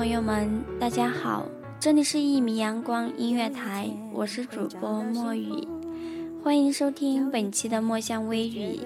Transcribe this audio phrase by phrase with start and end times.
[0.00, 1.46] 朋友们，大家好，
[1.78, 5.68] 这里是《一米阳光音乐台》，我是主播墨雨，
[6.42, 8.80] 欢迎收听本期的墨香微雨。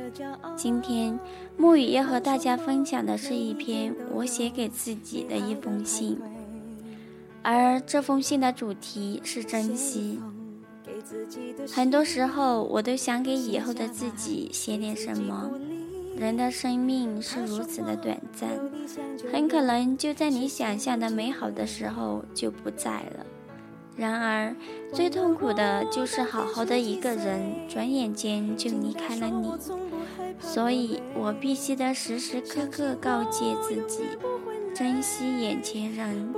[0.56, 1.16] 今天，
[1.56, 6.19] 墨雨要和大家分享的是一篇我写给自己的一封信，
[7.42, 10.19] 而这封信的主题是珍惜。
[11.72, 15.48] 很多时候，我都想给以后的自己写点什么。
[16.16, 18.48] 人的生命是如此的短暂，
[19.32, 23.26] 很可能就在你想象的美好的时候就不在了。
[23.96, 24.54] 然而，
[24.92, 29.52] 最痛苦的就是好好的一个人，转眼间就离开了你。
[30.40, 34.02] 所以我必须得时时刻刻告诫自己，
[34.74, 36.34] 珍惜眼前人，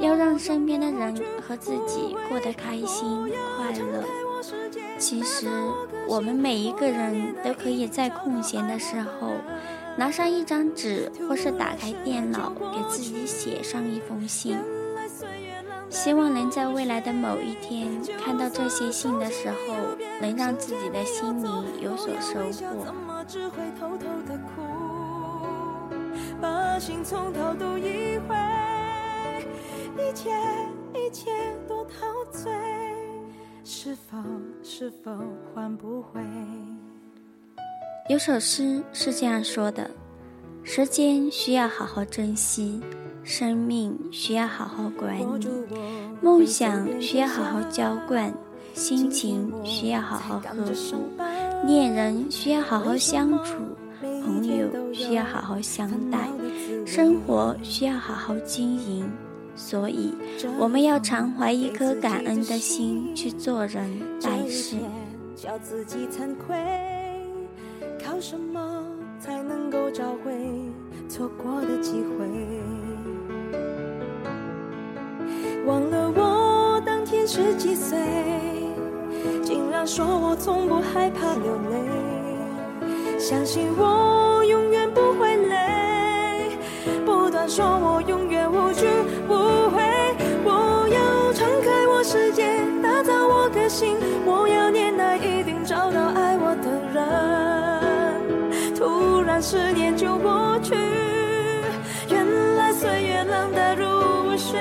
[0.00, 4.04] 要让身边的人和自己过得开心快乐。
[4.98, 5.46] 其实，
[6.08, 9.32] 我们每一个人都可以在空闲的时候，
[9.96, 14.58] 拿上一张纸，或是打开电脑，给自己写上一封信。
[15.88, 17.88] 希望能在未来的某一天，
[18.22, 19.56] 看到这些信的时候，
[20.20, 22.92] 能让自己的心灵有所收获。
[26.40, 28.34] 把心从头读一回，
[29.96, 30.30] 一切
[30.94, 31.30] 一切
[31.68, 32.87] 都陶醉。
[33.70, 34.16] 是否
[34.62, 35.12] 是否
[35.52, 36.22] 换不回？
[38.08, 39.90] 有首诗是这样说的：
[40.64, 42.80] 时间需要好好珍惜，
[43.22, 45.46] 生命需要好好管理，
[46.22, 48.32] 梦想需要好好浇灌，
[48.72, 51.04] 心情需要好好呵护，
[51.66, 53.56] 恋人需要好好相处，
[54.00, 56.26] 朋友需要好好相待，
[56.86, 59.06] 生活需要好好经营。
[59.58, 60.14] 所以，
[60.58, 64.76] 我们要常怀一颗感恩的心去做人待事。
[65.34, 66.56] 叫自己惭愧，
[68.02, 68.84] 靠什么
[69.20, 70.32] 才能够找回
[71.08, 72.26] 错过的机会？
[75.66, 77.98] 忘了我当天是几岁，
[79.42, 86.58] 竟然说我从不害怕流泪，相信我永远不会累，
[87.04, 88.17] 不断说我永
[93.68, 98.74] 心我，要念那一定找到爱我的人。
[98.74, 100.74] 突然十年就过去，
[102.08, 104.58] 原来岁月冷得如水。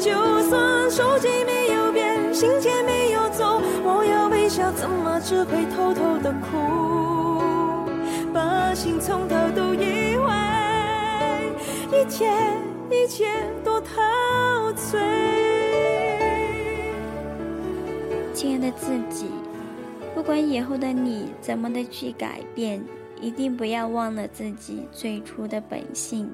[0.00, 0.10] 就
[0.50, 7.80] 算手机没有变，心却没有走，我要微笑，怎么只会偷偷的哭？
[8.34, 10.32] 把心从头读一回，
[11.92, 12.28] 一切
[12.90, 13.26] 一切
[13.62, 15.41] 多陶醉。
[18.42, 19.26] 亲爱的自己，
[20.16, 22.84] 不管以后的你怎么的去改变，
[23.20, 26.28] 一定不要忘了自己最初的本性。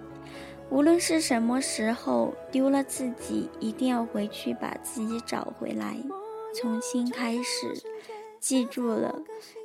[0.71, 5.99] 无论是什么时候丢了自己，一定要回去把自己找回来，
[6.55, 7.75] 重新开始。
[8.41, 9.15] 记住了，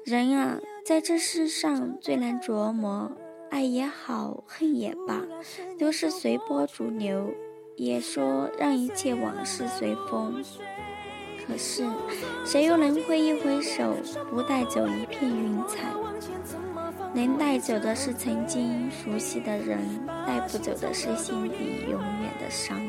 [0.04, 3.10] 人啊，在这世上最难琢磨，
[3.52, 5.22] 爱也好，恨也罢，
[5.80, 7.34] 都是随波逐流。
[7.78, 10.44] 也说让一切往事随风，
[11.46, 11.86] 可是
[12.46, 13.96] 谁又能挥一挥手，
[14.30, 15.92] 不带走一片云彩？
[17.14, 19.80] 能带走的是曾经熟悉的人，
[20.26, 22.80] 带不走的是心底永远的伤。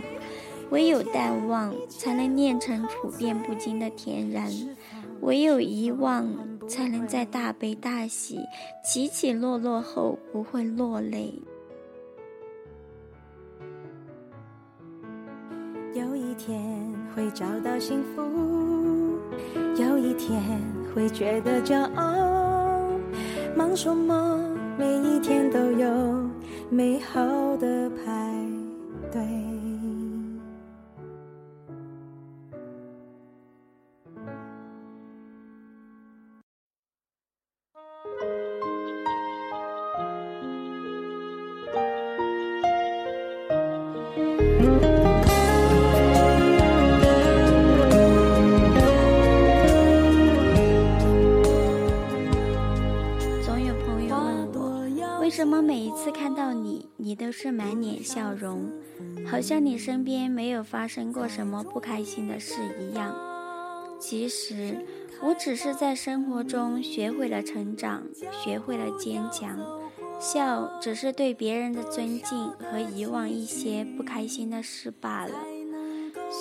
[0.71, 4.49] 唯有淡忘，才能练成处变不惊的恬然；
[5.21, 6.27] 唯有遗忘，
[6.67, 8.41] 才能在大悲大喜、
[8.83, 11.35] 起起落落后不会落泪。
[16.15, 16.63] 有一天
[17.13, 18.23] 会找到幸福，
[19.77, 20.41] 有一天
[20.95, 22.89] 会觉得骄傲。
[23.57, 24.39] 忙什么？
[24.79, 26.31] 每一天都有
[26.71, 27.21] 美好
[27.57, 28.33] 的派
[29.11, 29.44] 对。
[55.35, 58.71] 为什么每一次看到你，你都是满脸笑容，
[59.27, 63.13] 好像你身边没有发生过什么不开心的事一样？
[63.99, 64.87] 其实，
[65.21, 68.05] 我只是在生活中学会了成长，
[68.45, 69.59] 学会了坚强。
[70.21, 75.35] 笑只是对别人的尊敬和遗忘一些不开心的事罢了。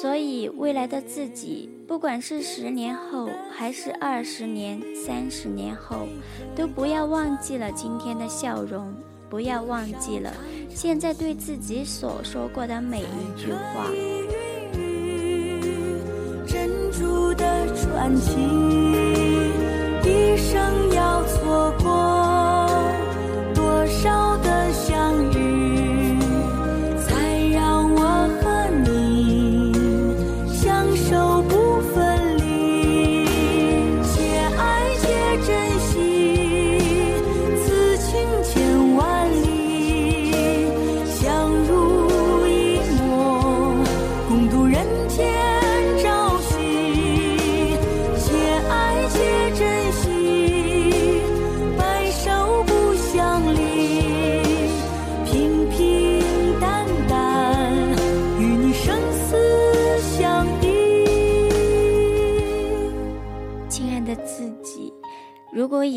[0.02, 6.08] 所以，未来的自己，不管是十年后，还是二十年、三十年后，
[6.56, 8.94] 都不要忘记了今天的笑容，
[9.30, 10.34] 不要忘记了
[10.70, 13.88] 现在对自己所说过的每一句话。
[16.46, 18.32] 珍珠的传奇，
[20.04, 20.93] 一生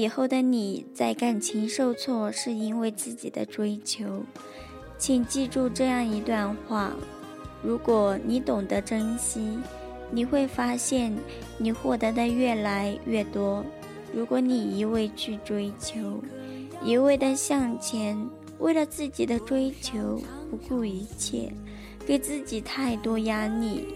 [0.06, 4.22] 以后的你在感情受挫是因为自己的追求，
[4.96, 6.92] 请记住这样一段话：
[7.60, 9.58] 如果你懂得珍惜，
[10.12, 11.12] 你会发现
[11.58, 13.64] 你获得的越来越多；
[14.14, 16.22] 如果你一味去追求，
[16.84, 18.16] 一味的向前，
[18.60, 21.52] 为了自己的追求不顾一切，
[22.06, 23.88] 给自己太多压力。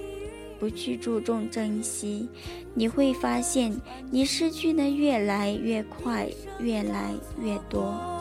[0.60, 2.28] 不去注重珍惜，
[2.74, 3.74] 你会发现
[4.10, 6.28] 你失去的越来越快，
[6.60, 8.19] 越来越多。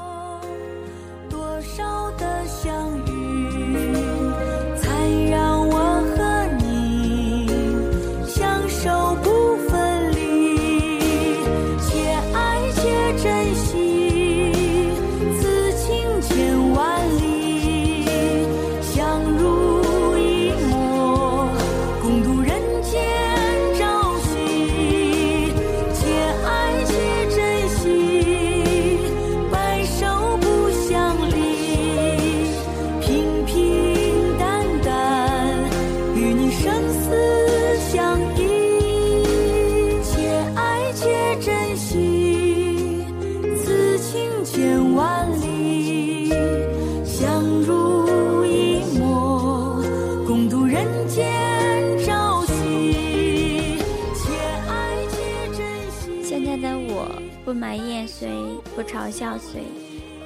[58.09, 58.27] 谁，
[58.75, 59.61] 不嘲笑谁，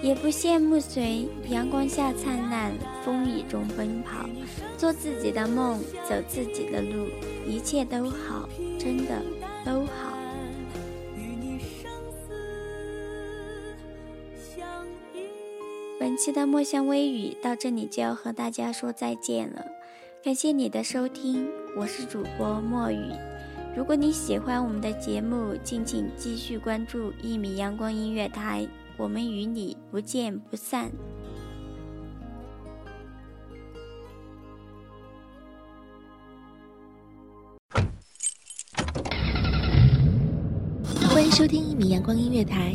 [0.01, 1.27] 也不羡慕谁。
[1.49, 2.71] 阳光下灿烂，
[3.03, 4.29] 风雨中奔跑，
[4.77, 7.07] 做自己的梦，走自己的路，
[7.45, 8.47] 一切都好，
[8.79, 9.21] 真的
[9.65, 10.17] 都好。
[15.99, 19.65] 本期的墨香微雨到这里就要和大家说再见了，
[20.23, 21.47] 感谢你的收听，
[21.77, 23.11] 我是主播墨雨。
[23.75, 30.91] 如果你喜欢我们的节目，敬请继续关注一米阳光音乐台，我们与你不见不散。
[41.09, 42.71] 欢迎收听一米阳光音乐台，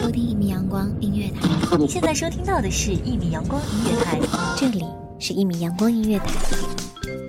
[0.00, 4.18] 收听一米阳光音乐台，你现在收听到的是一米阳光音乐台。
[4.56, 4.82] 这里
[5.18, 6.87] 是一米阳光音乐台。